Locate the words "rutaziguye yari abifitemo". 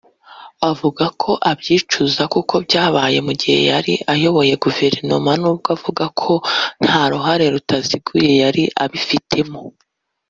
7.53-9.61